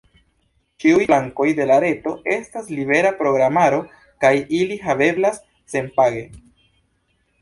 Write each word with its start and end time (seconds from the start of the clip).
Ĉiuj 0.83 1.03
flankoj 1.09 1.45
de 1.59 1.67
la 1.71 1.75
reto 1.83 2.13
estas 2.37 2.71
libera 2.77 3.11
programaro 3.19 3.83
kaj 4.25 4.35
ili 4.61 4.79
haveblas 4.87 5.39
senpage. 5.75 6.25